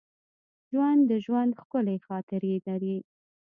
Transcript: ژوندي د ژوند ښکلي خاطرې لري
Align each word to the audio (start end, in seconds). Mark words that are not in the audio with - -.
ژوندي 0.71 1.05
د 1.11 1.13
ژوند 1.25 1.51
ښکلي 1.59 1.97
خاطرې 2.07 2.53
لري 2.67 2.97